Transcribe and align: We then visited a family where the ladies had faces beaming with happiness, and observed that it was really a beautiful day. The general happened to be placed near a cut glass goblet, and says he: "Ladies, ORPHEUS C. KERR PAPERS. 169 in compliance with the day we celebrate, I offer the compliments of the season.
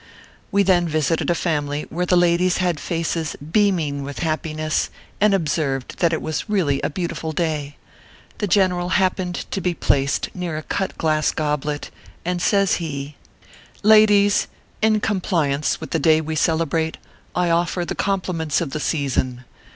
We 0.51 0.63
then 0.63 0.87
visited 0.87 1.29
a 1.29 1.35
family 1.35 1.83
where 1.91 2.07
the 2.07 2.17
ladies 2.17 2.57
had 2.57 2.79
faces 2.79 3.35
beaming 3.35 4.01
with 4.01 4.17
happiness, 4.17 4.89
and 5.19 5.31
observed 5.31 5.99
that 5.99 6.11
it 6.11 6.23
was 6.23 6.49
really 6.49 6.81
a 6.81 6.89
beautiful 6.89 7.31
day. 7.33 7.77
The 8.39 8.47
general 8.47 8.89
happened 8.97 9.45
to 9.51 9.61
be 9.61 9.75
placed 9.75 10.29
near 10.33 10.57
a 10.57 10.63
cut 10.63 10.97
glass 10.97 11.31
goblet, 11.31 11.91
and 12.25 12.41
says 12.41 12.77
he: 12.77 13.15
"Ladies, 13.83 14.47
ORPHEUS 14.47 14.47
C. 14.47 14.47
KERR 14.81 14.99
PAPERS. 15.01 15.11
169 15.11 15.11
in 15.11 15.21
compliance 15.21 15.79
with 15.79 15.91
the 15.91 15.99
day 15.99 16.19
we 16.19 16.35
celebrate, 16.35 16.97
I 17.35 17.51
offer 17.51 17.85
the 17.85 17.93
compliments 17.93 18.59
of 18.59 18.71
the 18.71 18.79
season. 18.79 19.43